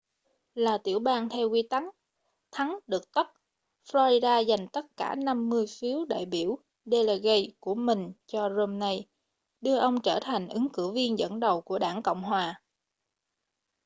là 0.53 0.77
tiểu 0.83 0.99
bang 0.99 1.29
theo 1.29 1.49
quy 1.49 1.63
tắc 1.69 1.83
thắng 2.51 2.79
được 2.87 3.11
tất” 3.11 3.27
florida 3.83 4.43
dành 4.43 4.67
tất 4.67 4.85
cả 4.97 5.15
năm 5.15 5.49
mươi 5.49 5.65
phiếu 5.79 6.05
đại 6.05 6.25
biểu 6.25 6.57
delegates 6.85 7.51
của 7.59 7.75
mình 7.75 8.13
cho 8.27 8.49
romney 8.57 9.05
đưa 9.61 9.77
ông 9.79 10.01
trở 10.01 10.19
thành 10.21 10.47
ứng 10.49 10.67
cử 10.73 10.91
viên 10.91 11.19
dẫn 11.19 11.39
đầu 11.39 11.61
của 11.61 11.79
đảng 11.79 12.01
cộng 12.01 12.23
hòa 12.23 12.61